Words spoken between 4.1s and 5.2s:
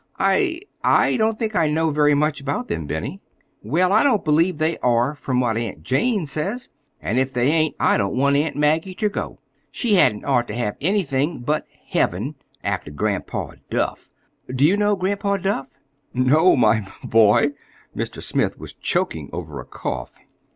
believe they are,